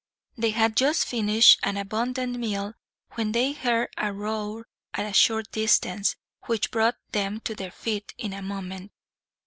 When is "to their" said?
7.41-7.69